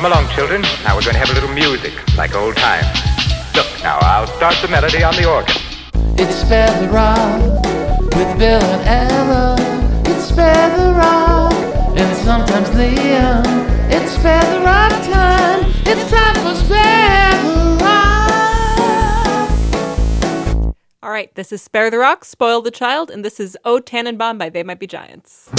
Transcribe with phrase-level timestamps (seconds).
[0.00, 0.62] Come along, children.
[0.82, 2.86] Now we're going to have a little music, like old times.
[3.54, 5.54] Look, now I'll start the melody on the organ.
[6.16, 7.42] It's Spare the Rock
[8.16, 9.56] with Bill and Ella.
[10.06, 11.52] It's Spare the Rock
[11.98, 13.44] and sometimes Liam.
[13.90, 15.70] It's Spare the Rock time.
[15.84, 17.76] It's time for Spare the
[20.64, 20.76] Rock.
[21.02, 24.38] All right, this is Spare the Rock, Spoil the Child, and this is O Tannenbaum
[24.38, 25.50] by They Might Be Giants.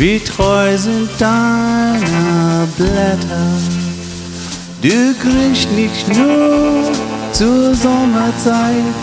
[0.00, 3.50] Wie treu sind deine Blätter.
[4.80, 6.90] Du kriegst nicht nur
[7.32, 9.00] zur Sommerzeit,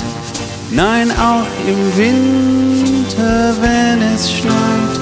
[0.71, 4.99] nein auch im Winter, wenn es schneit.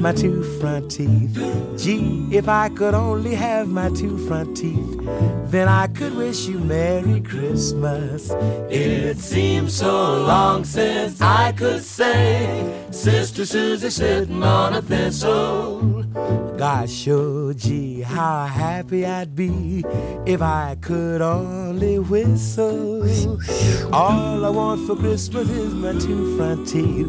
[0.10, 1.38] My two front teeth.
[1.78, 5.00] Gee, if I could only have my two front teeth,
[5.52, 8.32] then I could wish you Merry Christmas.
[8.72, 16.49] It seems so long since I could say, Sister Susie sitting on a thistle.
[16.60, 19.82] Gosh, oh gee, how happy I'd be
[20.26, 23.08] if I could only whistle.
[23.94, 27.08] All I want for Christmas is my two front teeth,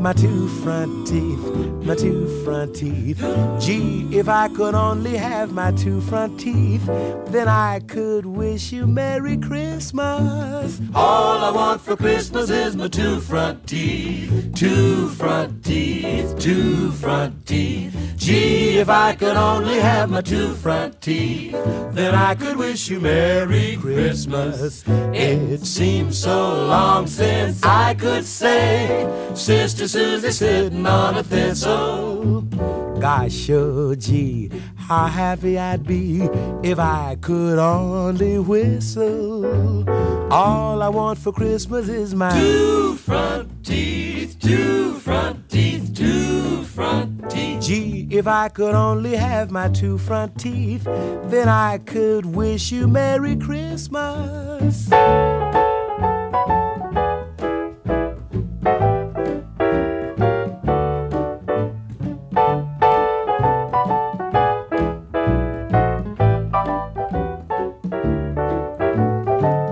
[0.00, 1.38] my two front teeth,
[1.82, 3.24] my two front teeth.
[3.58, 6.84] Gee, if I could only have my two front teeth,
[7.28, 10.78] then I could wish you Merry Christmas.
[10.94, 17.46] All I want for Christmas is my two front teeth, two front teeth, two front
[17.46, 17.96] teeth.
[18.18, 21.52] Gee, if I could only have my two front teeth,
[21.92, 24.84] then I could wish you Merry Christmas.
[24.86, 32.89] It seems so long since I could say, Sister Susie sitting on a thistle.
[33.00, 36.28] Gosh, oh gee, how happy I'd be
[36.62, 39.88] if I could only whistle.
[40.30, 47.30] All I want for Christmas is my two front teeth, two front teeth, two front
[47.30, 47.62] teeth.
[47.62, 52.86] Gee, if I could only have my two front teeth, then I could wish you
[52.86, 54.90] Merry Christmas.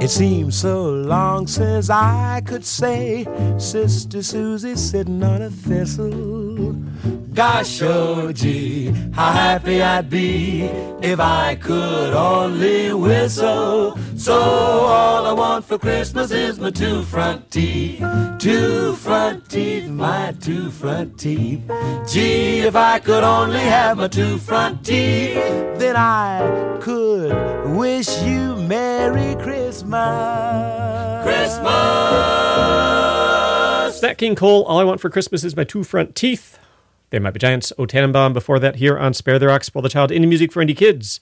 [0.08, 3.26] It seems so long since I could say,
[3.58, 6.37] Sister Susie sitting on a thistle.
[7.34, 10.62] Gosh, oh gee, how happy I'd be
[11.00, 13.96] if I could only whistle.
[14.16, 18.02] So all I want for Christmas is my two front teeth,
[18.40, 21.62] two front teeth, my two front teeth.
[22.08, 25.36] Gee, if I could only have my two front teeth,
[25.78, 27.32] then I could
[27.76, 31.22] wish you Merry Christmas.
[31.22, 33.07] Christmas,
[34.02, 36.58] Nat King Cole, All I Want for Christmas is My Two Front Teeth.
[37.10, 38.32] They Might Be Giants, O Tannenbaum.
[38.32, 41.20] Before that, here on Spare the Rock, Spoil the Child, Indie Music for Indie Kids.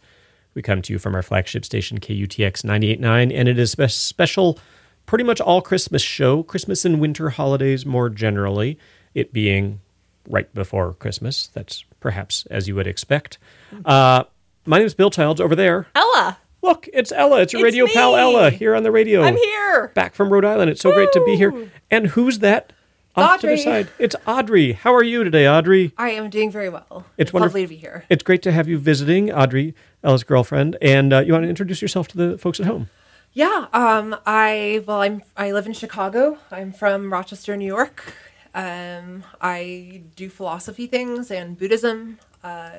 [0.53, 4.59] We come to you from our flagship station, KUTX 98.9, and it is a special,
[5.07, 8.79] pretty much all Christmas show, Christmas and winter holidays more generally,
[9.15, 9.81] it being
[10.29, 11.47] right before Christmas.
[11.49, 13.39] That's perhaps as you would expect.
[13.85, 14.25] Uh,
[14.67, 15.87] my name is Bill Childs over there.
[15.95, 17.43] Ella, Look, it's Ella.
[17.43, 18.17] It's your It's radio pal.
[18.17, 19.23] Ella here on the radio.
[19.23, 19.93] I'm here.
[19.95, 20.69] Back from Rhode Island.
[20.69, 21.71] It's so great to be here.
[21.93, 22.73] And who's that?
[23.15, 23.63] Off to the Audrey.
[23.63, 23.89] side.
[24.01, 24.73] It's Audrey.
[24.73, 25.93] How are you today, Audrey?
[25.97, 27.07] I am doing very well.
[27.17, 27.61] It's wonderful.
[27.61, 28.05] lovely to be here.
[28.11, 30.77] It's great to have you visiting, Audrey, Ella's girlfriend.
[30.83, 32.91] And uh, you want to introduce yourself to the folks at home?
[33.33, 33.69] Yeah.
[33.73, 34.17] Um.
[34.27, 36.37] I well, I'm I live in Chicago.
[36.51, 38.13] I'm from Rochester, New York.
[38.55, 39.23] Um.
[39.41, 42.19] I do philosophy things and Buddhism.
[42.43, 42.71] Uh.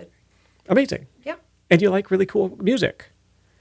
[0.67, 1.07] Amazing.
[1.23, 1.35] Yeah.
[1.69, 3.11] And you like really cool music.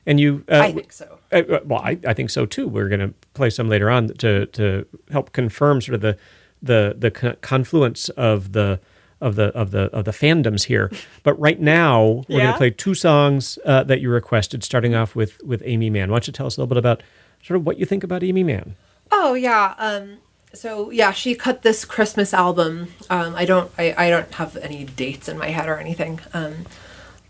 [0.07, 0.45] And you.
[0.49, 1.19] Uh, I think so.
[1.33, 2.69] Uh, well, I, I think so too.
[2.69, 6.17] We're going to play some later on to to help confirm sort of the
[6.63, 8.81] the the co- confluence of the
[9.21, 10.91] of the of the of the fandoms here.
[11.23, 14.63] But right now, we're going to play two songs uh, that you requested.
[14.63, 16.11] Starting off with with Aimee Mann.
[16.11, 17.03] Why don't you tell us a little bit about
[17.43, 18.77] sort of what you think about Aimee Mann?
[19.11, 19.75] Oh yeah.
[19.79, 20.19] Um.
[20.55, 22.89] So yeah, she cut this Christmas album.
[23.11, 23.35] Um.
[23.35, 23.73] I don't.
[23.77, 23.93] I.
[23.99, 26.21] I don't have any dates in my head or anything.
[26.33, 26.67] Um.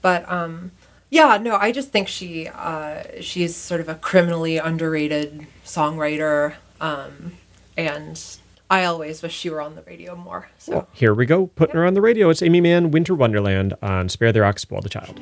[0.02, 0.72] But um.
[1.10, 1.38] Yeah.
[1.38, 1.56] No.
[1.56, 2.48] I just think she.
[2.48, 3.02] Uh.
[3.20, 6.54] She's sort of a criminally underrated songwriter.
[6.80, 7.32] Um.
[7.76, 8.20] And
[8.68, 10.48] I always wish she were on the radio more.
[10.58, 10.72] So.
[10.72, 12.30] Well, here we go, putting her on the radio.
[12.30, 15.20] It's Aimee Mann, Winter Wonderland on Spare the Rock, Spoil the Child.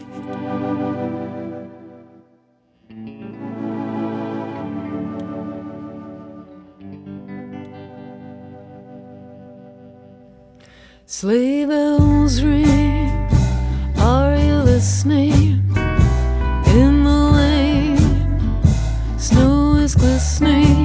[11.06, 12.93] Sleigh bells ring.
[14.84, 15.32] Are you listening?
[16.66, 20.83] In the lane, snow is glistening.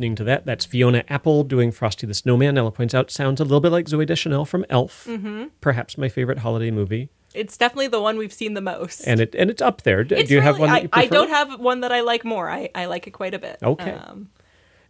[0.00, 0.46] Listening to that.
[0.46, 2.56] That's Fiona Apple doing Frosty the Snowman.
[2.56, 5.04] Ella points out sounds a little bit like Zooey Deschanel from Elf.
[5.06, 5.48] Mm-hmm.
[5.60, 7.10] Perhaps my favorite holiday movie.
[7.34, 9.02] It's definitely the one we've seen the most.
[9.06, 10.00] And it and it's up there.
[10.00, 11.14] It's Do you have one that I, you I prefer?
[11.14, 12.48] don't have one that I like more.
[12.48, 13.58] I, I like it quite a bit.
[13.62, 13.90] Okay.
[13.90, 14.30] Um,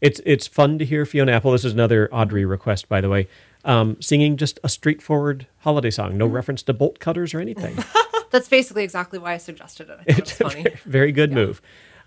[0.01, 1.51] It's it's fun to hear Fiona Apple.
[1.51, 3.27] This is another Audrey request, by the way.
[3.65, 6.19] Um, singing just a straightforward holiday song, Mm-hmm.
[6.19, 7.77] no reference to bolt cutters or anything.
[8.31, 9.99] That's basically exactly why I suggested it.
[10.09, 10.67] I thought it was funny.
[10.85, 11.61] Very good move.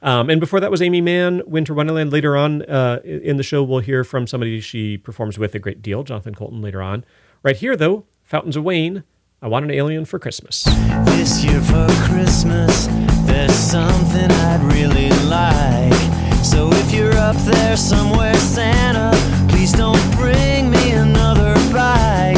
[0.03, 2.11] Um, and before that was Aimee Mann, Winter Wonderland.
[2.11, 5.81] Later on uh, in the show, we'll hear from somebody she performs with a great
[5.81, 7.05] deal, Jonathan Coulton, later on.
[7.41, 9.03] Right here, though, Fountains of Wayne.
[9.41, 10.65] I want an alien for Christmas.
[11.05, 12.87] This year for Christmas,
[13.25, 16.43] there's something I'd really like.
[16.43, 19.11] So if you're up there somewhere, Santa,
[19.49, 22.37] please don't bring me another bike.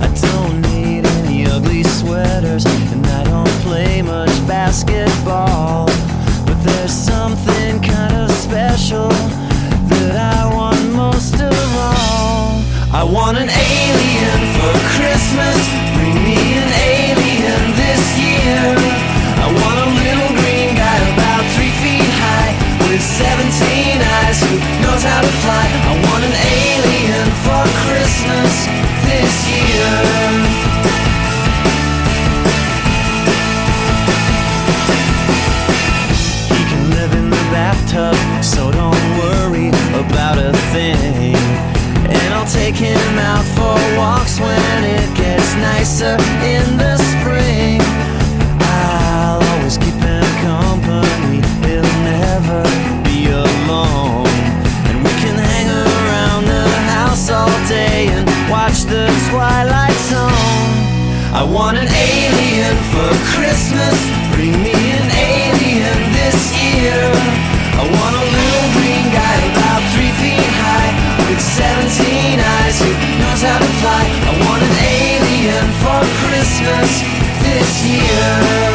[0.00, 5.89] I don't need any ugly sweaters, and I don't play much basketball.
[8.90, 9.08] Special
[9.86, 12.58] that I want most of all.
[12.90, 15.58] I want an alien for Christmas.
[15.94, 18.66] Bring me an alien this year.
[19.38, 22.52] I want a little green guy about three feet high
[22.90, 25.66] with 17 eyes who knows how to fly.
[25.86, 28.52] I want an alien for Christmas
[29.06, 30.49] this year.
[40.72, 41.34] Thing.
[42.14, 46.14] And I'll take him out for walks when it gets nicer
[46.46, 47.80] in the spring.
[48.62, 52.62] I'll always keep him company, he'll never
[53.02, 54.30] be alone.
[54.88, 60.70] And we can hang around the house all day and watch the twilight zone.
[61.34, 63.96] I want an alien for Christmas.
[64.34, 67.02] Bring me an alien this year.
[67.80, 68.19] I want
[71.40, 74.04] with 17 eyes who knows how to fly.
[74.28, 74.76] I want an
[75.08, 77.00] alien for Christmas
[77.42, 78.69] this year.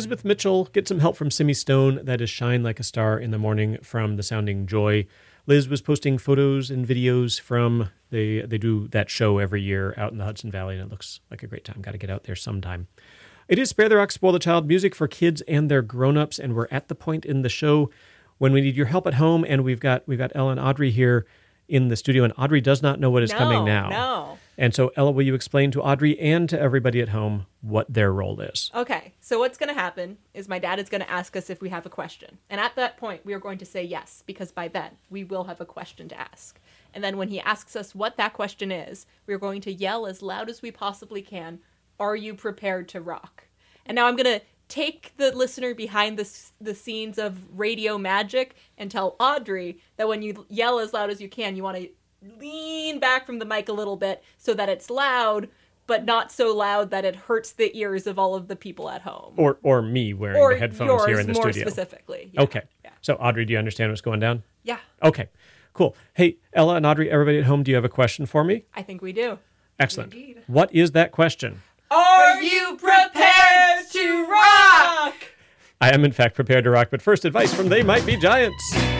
[0.00, 2.06] Elizabeth Mitchell, get some help from Simi Stone.
[2.06, 5.06] That is Shine Like a Star in the Morning from The Sounding Joy.
[5.46, 10.10] Liz was posting photos and videos from they they do that show every year out
[10.10, 11.82] in the Hudson Valley, and it looks like a great time.
[11.82, 12.88] Got to get out there sometime.
[13.46, 16.54] It is Spare the Rock, Spoil the Child music for kids and their grown-ups, and
[16.54, 17.90] we're at the point in the show
[18.38, 21.26] when we need your help at home, and we've got we've got Ellen Audrey here
[21.68, 23.90] in the studio, and Audrey does not know what is coming now.
[23.90, 24.38] no.
[24.60, 28.12] And so, Ella, will you explain to Audrey and to everybody at home what their
[28.12, 28.70] role is?
[28.74, 31.62] Okay, so what's going to happen is my dad is going to ask us if
[31.62, 32.36] we have a question.
[32.50, 35.44] And at that point, we are going to say yes, because by then we will
[35.44, 36.60] have a question to ask.
[36.92, 40.20] And then when he asks us what that question is, we're going to yell as
[40.20, 41.60] loud as we possibly can,
[41.98, 43.44] Are you prepared to rock?
[43.86, 48.56] And now I'm going to take the listener behind the, the scenes of radio magic
[48.76, 51.88] and tell Audrey that when you yell as loud as you can, you want to
[52.38, 55.48] lean back from the mic a little bit so that it's loud,
[55.86, 59.02] but not so loud that it hurts the ears of all of the people at
[59.02, 59.34] home.
[59.36, 61.68] Or or me wearing Or the headphones yours here in the more studio.
[61.68, 62.30] specifically.
[62.32, 62.42] Yeah.
[62.42, 62.62] Okay.
[63.02, 64.42] So, Audrey, do you understand what's going down?
[64.62, 64.78] Yeah.
[65.02, 65.28] Okay.
[65.72, 65.96] Cool.
[66.14, 68.64] Hey, Ella and Audrey, everybody at home, do you have a question for me?
[68.74, 69.38] I think we do.
[69.78, 70.14] Excellent.
[70.46, 71.62] What is that question?
[71.90, 75.14] Are you prepared to rock?
[75.80, 78.99] I am, in fact, prepared to rock, but first, advice from They Might Be Giants.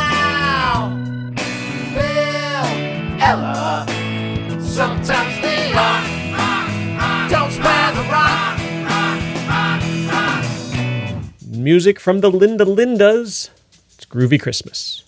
[11.63, 13.49] Music from the Linda Lindas.
[13.95, 15.03] It's Groovy Christmas.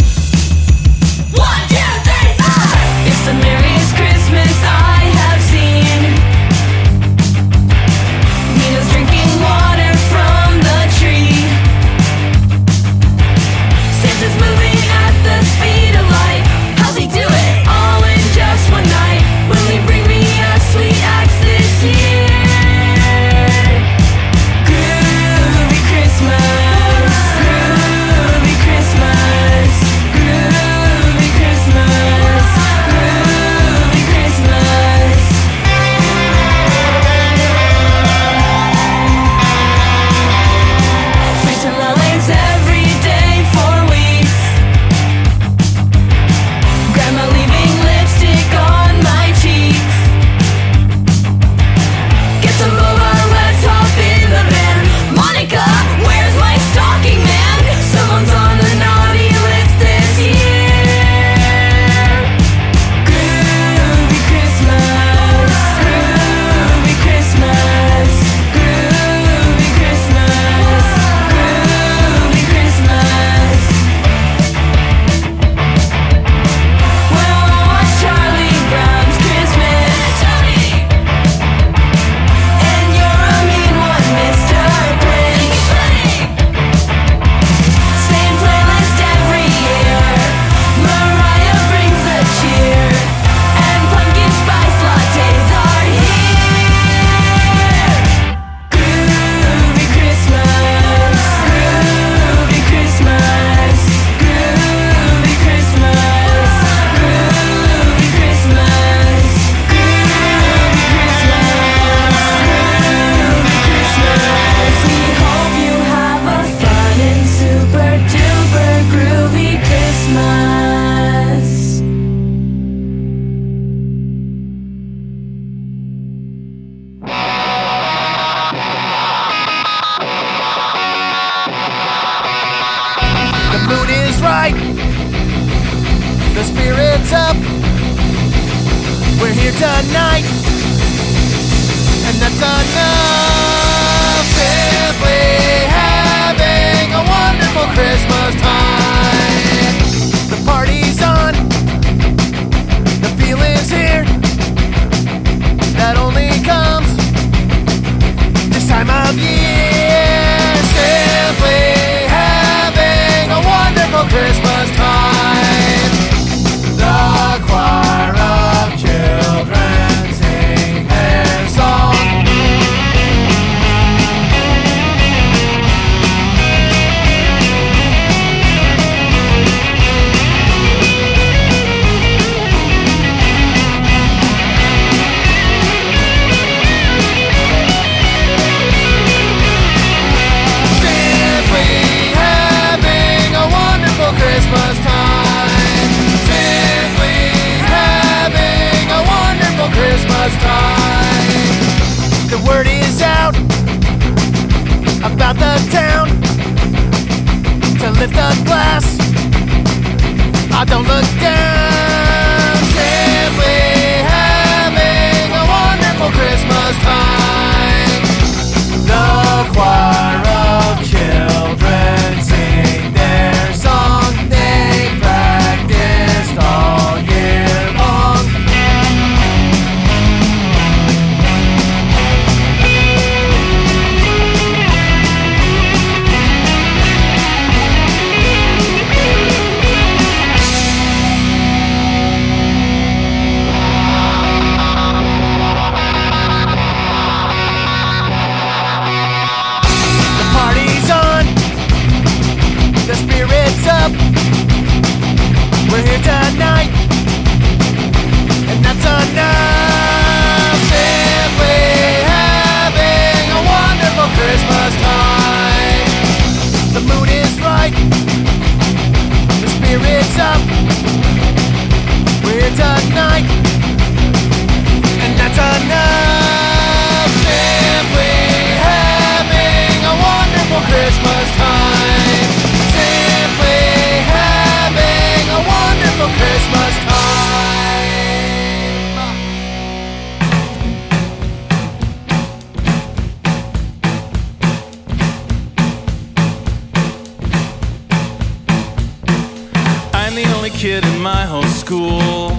[300.63, 302.29] Kid in my whole school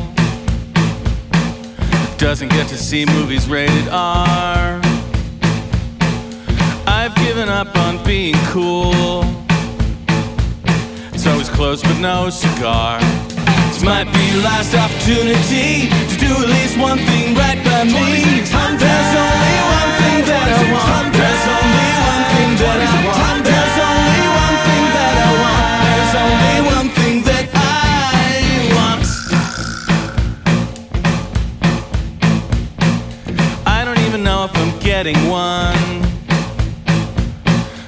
[2.17, 4.81] doesn't get to see movies rated R.
[6.87, 9.25] I've given up on being cool.
[11.13, 12.99] It's always close but no cigar.
[13.69, 17.93] This might be your last opportunity to do at least one thing right by me.
[17.93, 21.13] There's only one thing that I want.
[21.13, 23.44] There's only one thing that I want.
[34.97, 36.05] Getting one.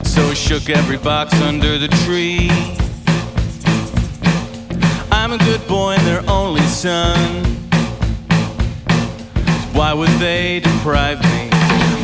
[0.03, 2.51] So I shook every box under the tree.
[5.13, 7.45] I'm a good boy and their only son.
[9.79, 11.49] Why would they deprive me?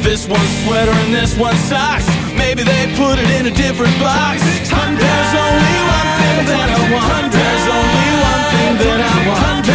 [0.07, 2.07] This one's sweater and this one socks.
[2.39, 4.39] Maybe they put it in a different box.
[4.41, 7.27] There's only one thing that I want.
[7.39, 9.72] There's only one thing that I want.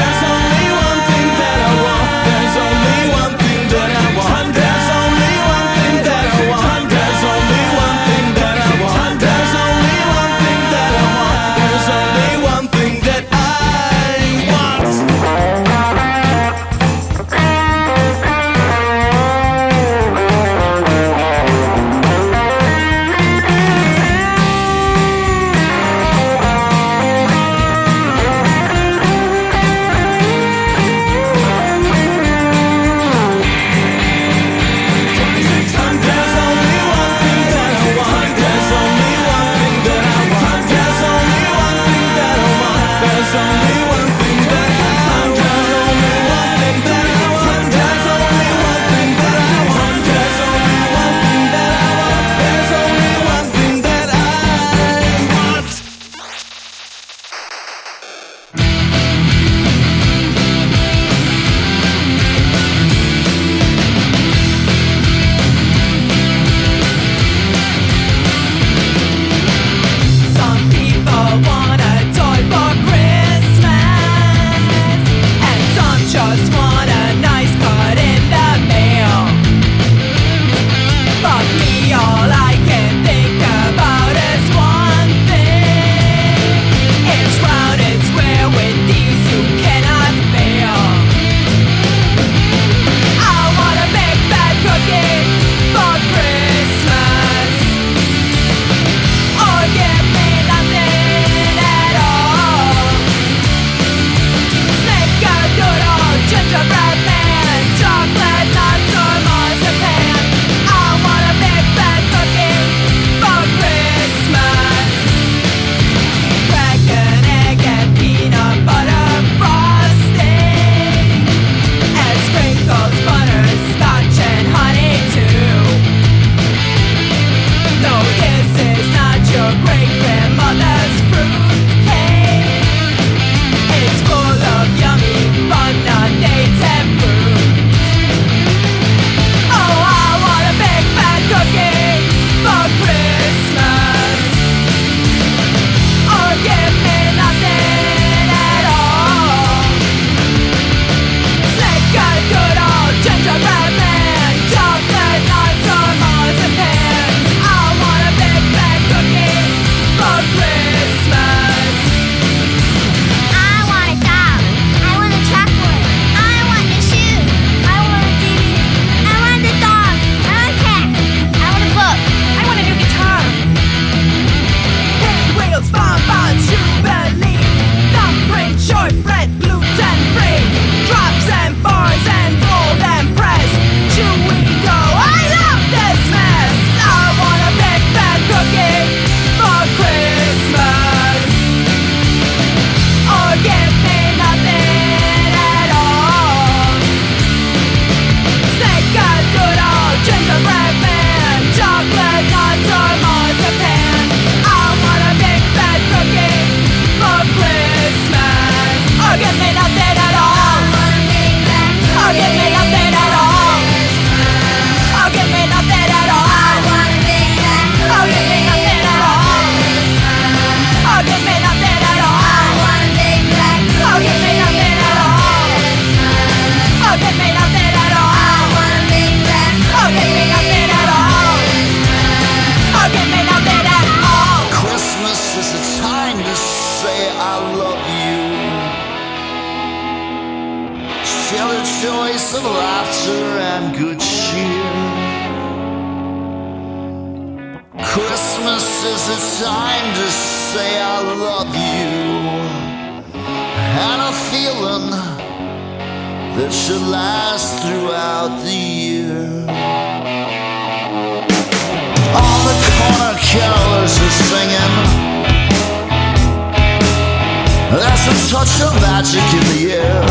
[267.70, 270.03] There's a touch of magic in the air.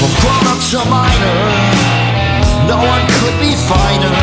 [0.00, 1.40] From grown up to minor,
[2.64, 4.14] no one could be finer.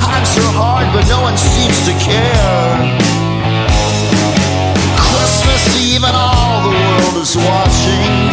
[0.00, 2.72] Times are hard, but no one seems to care.
[4.96, 8.32] Christmas Eve and all the world is watching.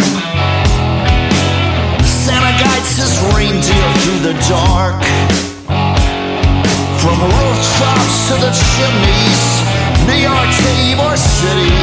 [2.07, 5.03] Santa guides his reindeer through the dark.
[7.03, 11.73] From rooftops to the chimneys, New York to Ybor City,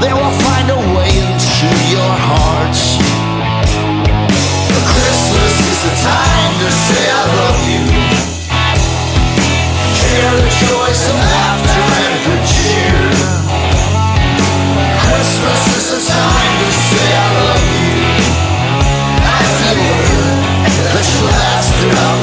[0.00, 2.76] they will find a way into your heart.
[4.92, 7.82] Christmas is the time to say I love you.
[10.04, 13.00] Hear the joys of laughter and good cheer.
[15.00, 17.96] Christmas is the time to say I love you.
[19.24, 20.04] I feel
[20.92, 22.13] that should last throughout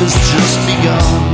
[0.00, 1.29] has just begun.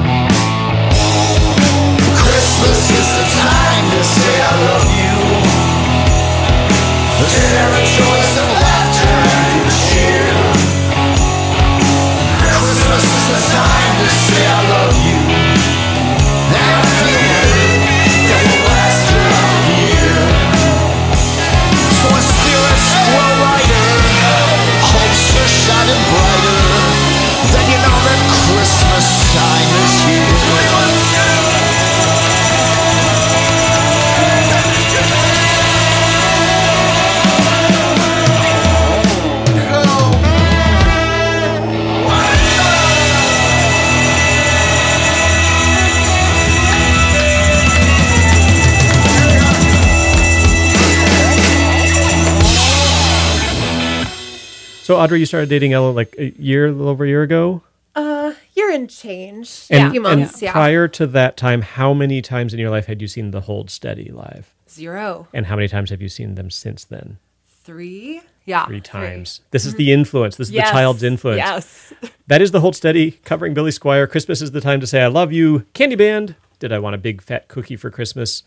[55.07, 57.63] Audrey, you started dating Ella like a year, a little over a year ago.
[57.95, 59.67] Uh, year and change.
[59.71, 60.43] And, a few and months.
[60.43, 60.51] yeah.
[60.51, 63.71] prior to that time, how many times in your life had you seen the Hold
[63.71, 64.53] Steady live?
[64.69, 65.29] Zero.
[65.33, 67.19] And how many times have you seen them since then?
[67.63, 68.21] Three.
[68.47, 68.67] Yeah.
[68.67, 69.43] Three times.
[69.53, 70.35] This is the influence.
[70.35, 70.69] This is Yes.
[70.69, 71.39] the child's influence.
[71.39, 71.93] Yes.
[72.29, 74.11] That is the Hold Steady covering Billy Squier.
[74.11, 75.65] Christmas is the time to say I love you.
[75.75, 76.35] Candy Band.
[76.59, 78.43] Did I want a big fat cookie for Christmas?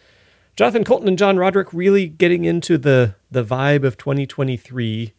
[0.58, 5.14] Jonathan Coulton and John Roderick really getting into the the vibe of 2023,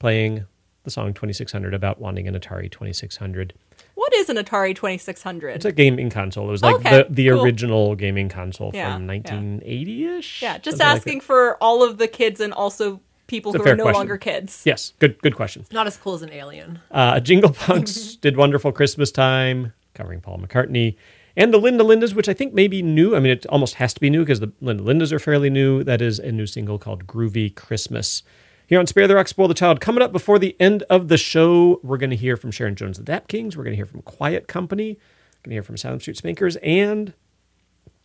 [0.00, 0.46] playing
[0.84, 3.52] the song 2600 about wanting an Atari 2600.
[3.94, 5.50] What is an Atari 2600?
[5.56, 6.48] It's a gaming console.
[6.48, 7.42] It was like Okay, the, the cool.
[7.42, 10.40] original gaming console Yeah, from 1980ish.
[10.42, 13.76] yeah, just something like asking for all of the kids and also people who are
[13.76, 13.98] no question.
[13.98, 14.62] longer kids.
[14.64, 15.66] Yes, good good question.
[15.70, 16.80] Not as cool as an alien.
[16.90, 20.96] Uh, Jingle Punks did Wonderful Christmas Time, covering Paul McCartney.
[21.36, 23.14] And the Linda Lindas, which I think may be new.
[23.14, 25.84] I mean, it almost has to be new because the Linda Lindas are fairly new.
[25.84, 28.22] That is a new single called Groovy Christmas.
[28.70, 29.80] Here on Spare the Rock, Spoil the Child.
[29.80, 32.98] Coming up before the end of the show, we're going to hear from Sharon Jones,
[32.98, 33.56] the Dap Kings.
[33.56, 34.90] We're going to hear from Quiet Company.
[34.90, 37.12] We're going to hear from Asylum Street Spankers and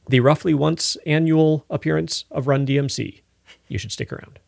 [0.10, 3.22] the roughly once annual appearance of Run DMC.
[3.68, 4.40] You should stick around.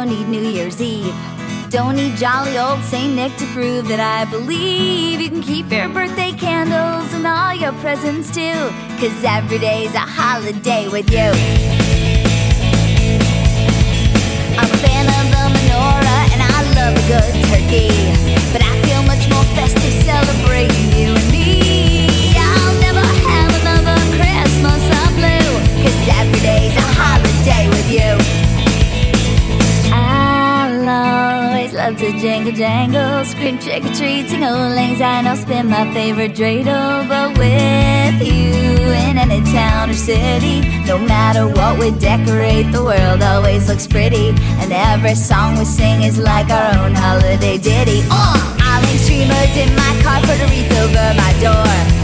[0.00, 1.14] Don't need New Year's Eve.
[1.68, 5.90] Don't need jolly old Saint Nick to prove that I believe you can keep your
[5.90, 8.70] birthday candles and all your presents too.
[8.98, 11.59] Cause every day's a holiday with you.
[35.50, 37.08] Syne, my favorite dreidel.
[37.08, 38.52] But with you
[39.08, 44.28] in any town or city, no matter what we decorate, the world always looks pretty.
[44.60, 48.02] And every song we sing is like our own holiday ditty.
[48.10, 48.56] Uh!
[48.62, 51.99] I'll hang streamers in my car, a wreath over my door.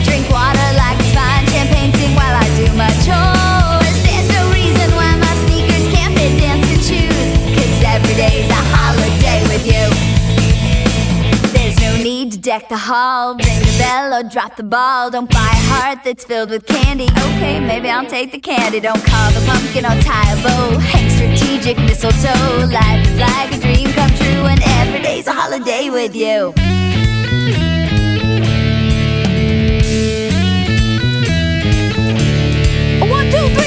[12.58, 15.10] Deck the hall, ring the bell or drop the ball.
[15.10, 17.08] Don't buy a heart that's filled with candy.
[17.26, 18.80] Okay, maybe I'll take the candy.
[18.80, 20.78] Don't carve a pumpkin or tie a bow.
[20.78, 22.66] Hang strategic mistletoe.
[22.80, 26.54] Life is like a dream come true, and every day's a holiday with you.
[33.16, 33.65] One, two, three,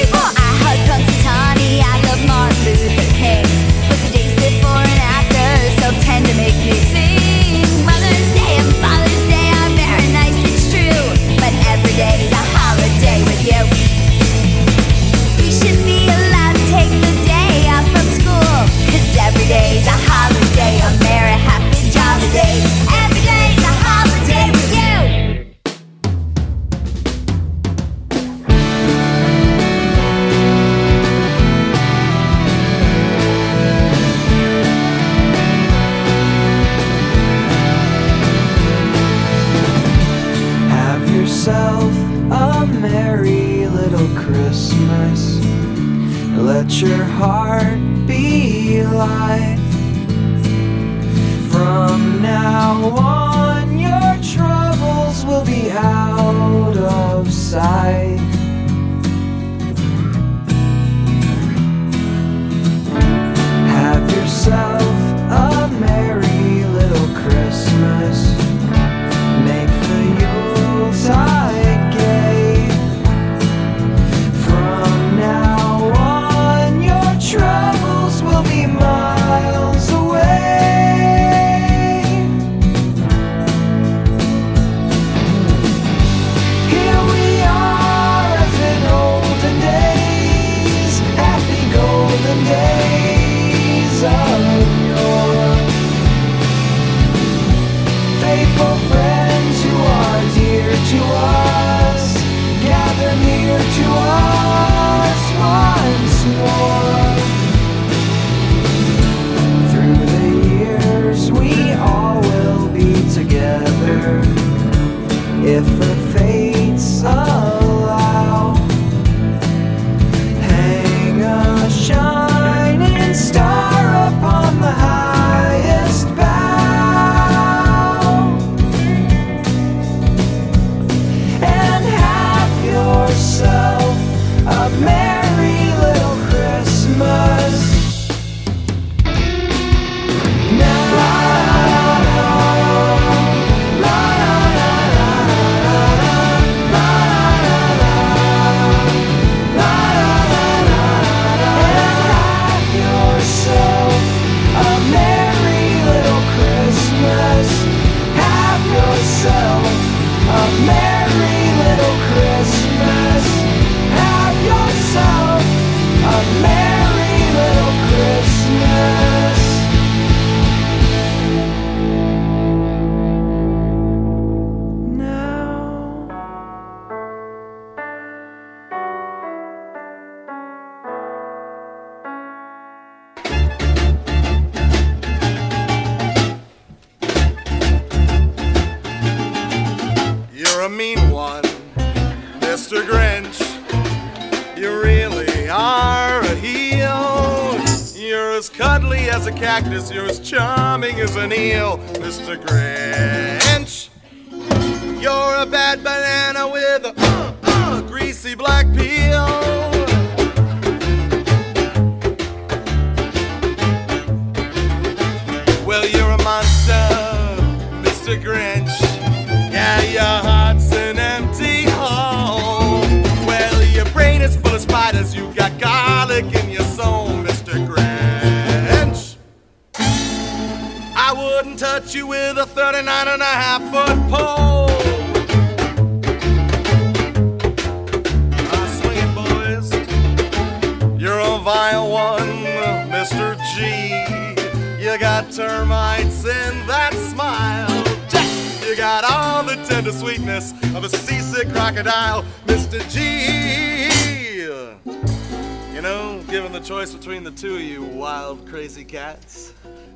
[19.52, 21.90] A holiday, a merry, happy.
[23.02, 24.98] Every day's a holiday with you.
[40.70, 41.92] Have yourself
[42.32, 45.40] a merry little Christmas.
[46.38, 47.89] Let your heart
[49.00, 49.58] light.
[51.50, 58.29] From now on, your troubles will be out of sight.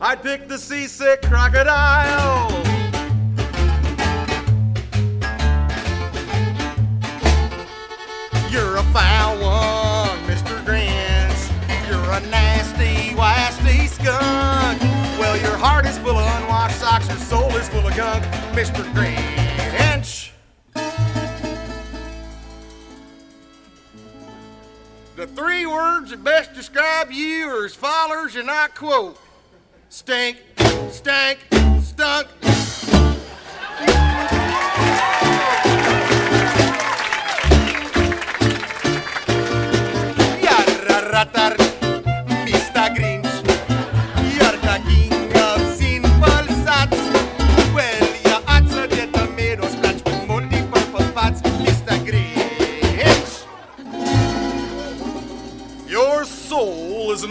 [0.02, 2.50] I'd pick the seasick crocodile.
[8.52, 10.64] You're a foul one, Mr.
[10.66, 11.90] Grinch.
[11.90, 14.82] You're a nasty, wasty skunk.
[15.20, 18.24] Well, your heart is full of unwashed socks, your soul is full of gunk,
[18.54, 18.84] Mr.
[18.94, 20.32] Grinch.
[25.16, 29.18] The three words that best describe you are as follows, and I quote
[29.94, 30.38] stink,
[30.92, 31.38] stank,
[31.86, 32.53] stunk.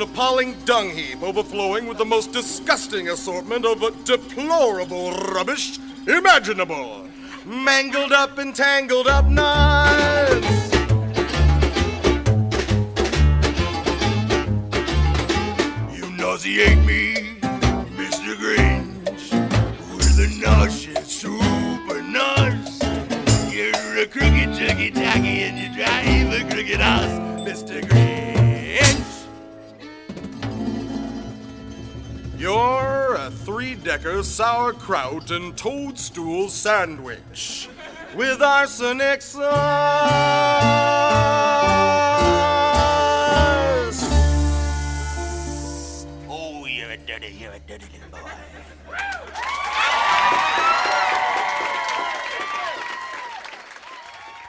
[0.02, 7.06] An appalling dung heap overflowing with the most disgusting assortment of deplorable rubbish imaginable.
[7.44, 10.74] Mangled up and tangled up nuts.
[15.94, 17.36] You nauseate me,
[17.96, 18.34] Mr.
[18.42, 19.30] Grinch,
[19.94, 22.82] with a nauseous super nuts.
[23.52, 27.80] You're a crooked, juggy, tacky, and you drive a crooked house, Mr.
[27.82, 28.11] Grinch.
[32.42, 37.68] You're a three-decker sauerkraut and toadstool sandwich
[38.16, 39.52] with arsenic sauce.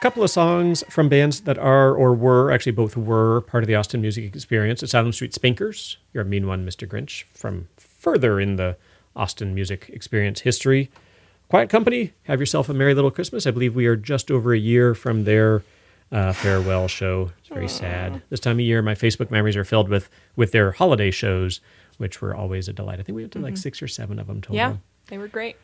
[0.04, 3.74] Couple of songs from bands that are or were actually both were part of the
[3.74, 4.82] Austin music experience.
[4.82, 6.86] Asylum Street Spankers, you're a mean one, Mr.
[6.86, 8.76] Grinch, from further in the
[9.16, 10.90] Austin music experience history.
[11.48, 13.46] Quiet Company, have yourself a merry little Christmas.
[13.46, 15.62] I believe we are just over a year from their
[16.12, 17.30] uh, farewell show.
[17.38, 18.20] It's very sad.
[18.28, 21.62] This time of year, my Facebook memories are filled with with their holiday shows,
[21.96, 23.00] which were always a delight.
[23.00, 23.58] I think we went to like Mhm.
[23.58, 24.56] six or seven of them total.
[24.56, 24.76] Yeah,
[25.06, 25.56] they were great.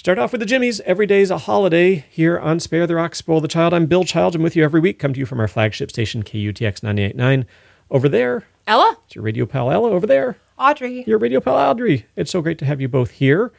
[0.00, 0.80] Start off with the Jimmies.
[0.86, 3.74] Every day's a holiday here on Spare the Rock, Spoil the Child.
[3.74, 4.34] I'm Bill Childs.
[4.34, 4.98] I'm with you every week.
[4.98, 7.44] Come to you from our flagship station, KUTX 989.
[7.90, 8.96] Over there, Ella?
[9.04, 9.90] it's your radio pal Ella.
[9.90, 11.04] Over there, Audrey.
[11.06, 12.06] your radio pal Audrey.
[12.16, 13.52] It's so great to have you both here.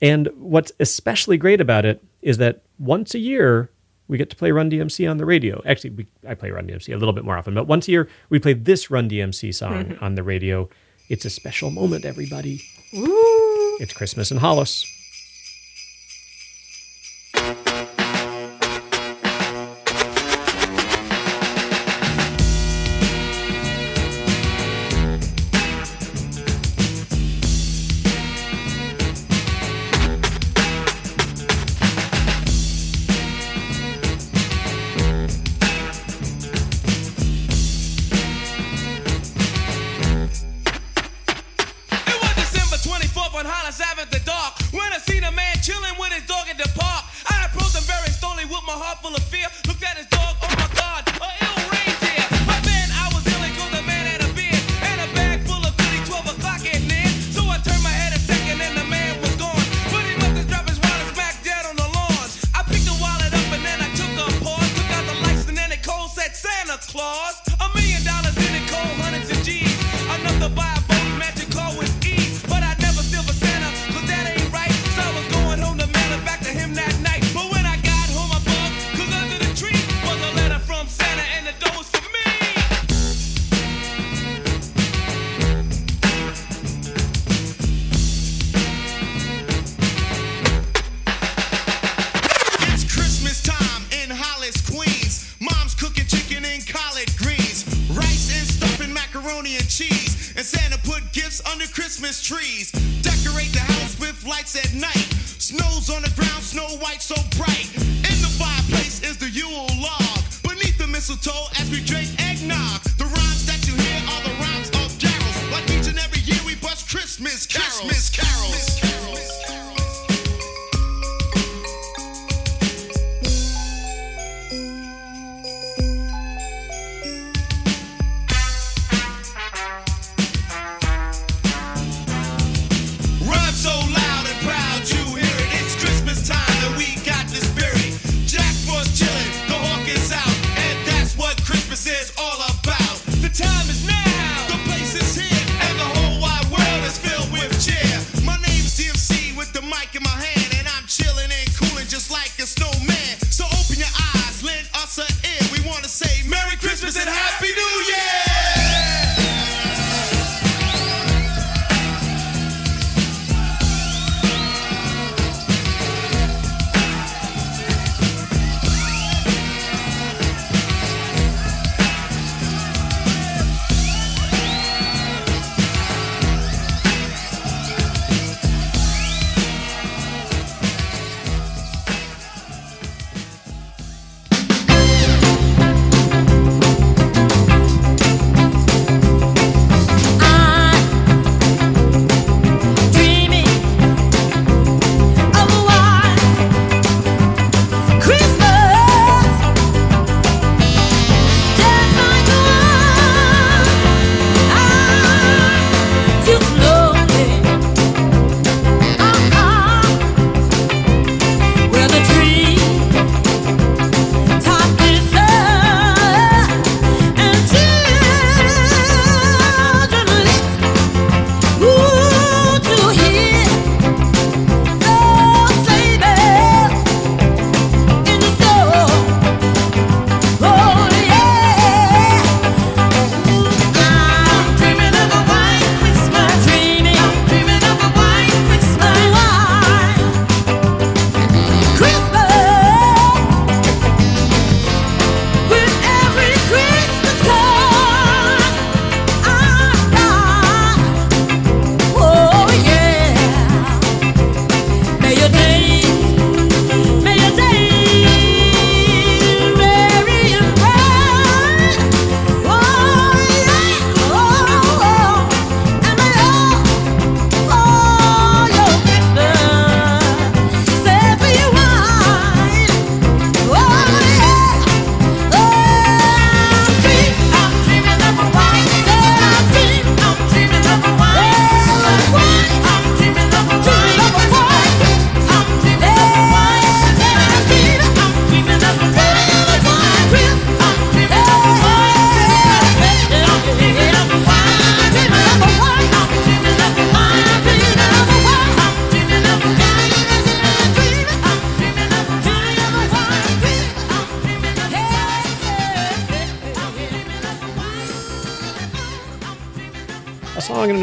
[0.00, 3.68] And what's especially great about it is that once a year,
[4.08, 5.60] we get to play Run DMC on the radio.
[5.66, 8.08] Actually, we, I play Run DMC a little bit more often, but once a year,
[8.30, 10.02] we play this Run DMC song Mhm.
[10.02, 10.70] on the radio.
[11.10, 12.62] It's a special moment, everybody.
[12.94, 13.04] Woo!
[13.78, 14.86] It's Christmas in Hollis.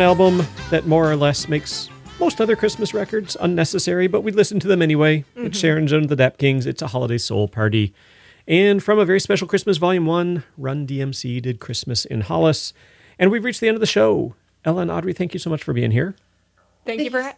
[0.10, 0.42] Album
[0.72, 1.88] that more or less makes
[2.20, 5.24] most other Christmas records unnecessary, but we listen to them anyway.
[5.36, 5.62] It's Mhm.
[5.62, 6.66] Sharon Jones, the Dap Kings.
[6.66, 7.94] It's a holiday soul party.
[8.48, 12.74] And from a very special Christmas Volume 1, Run DMC did Christmas in Hollis.
[13.20, 14.34] And we've reached the end of the show.
[14.66, 16.16] Ella and Audrey, thank you so much for being here.
[16.88, 17.36] Thank you for ha-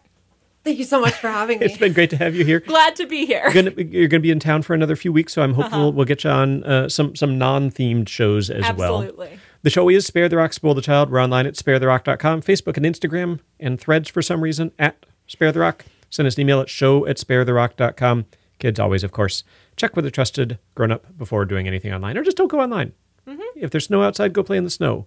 [0.63, 1.65] Thank you so much for having me.
[1.65, 2.61] It's been great to have you here.
[2.61, 3.49] glad to be here.
[3.53, 5.89] You're gonna, you're gonna be in town for another few weeks, so I'm hopeful Uh-huh.
[5.91, 9.01] we'll get you on uh, some some non-themed shows as well.
[9.01, 9.39] Absolutely.
[9.63, 11.11] The show is Spare the Rock, Spoil the Child.
[11.11, 15.59] We're online at sparetherock.com, Facebook and Instagram, and threads for some reason at Spare the
[15.59, 15.85] Rock.
[16.09, 18.25] Send us an email at show at sparetherock.com.
[18.59, 19.43] Kids always, of course,
[19.75, 22.93] check with a trusted grown up before doing anything online, or just don't go online.
[23.55, 25.05] If there's snow outside, go play in the snow.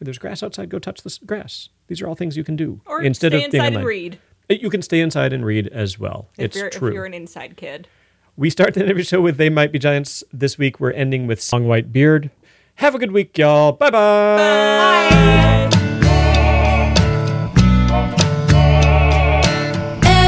[0.00, 1.68] If there's grass outside, go touch the grass.
[1.88, 3.86] These are all things you can do Or instead stay of being inside and online.
[3.86, 4.18] read.
[4.48, 6.28] Uh, You can stay inside and read as well.
[6.38, 6.88] If it's you're true.
[6.88, 7.88] if you're an inside kid.
[8.36, 10.22] We start the every show with They Might Be Giants.
[10.32, 12.30] This week we're ending with Song White Beard.
[12.76, 13.72] Have a good week, y'all.
[13.72, 15.66] Bye bye.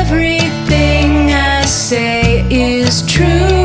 [0.08, 3.57] Everything I say is true,